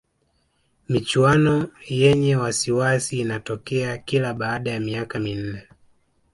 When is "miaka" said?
4.79-5.19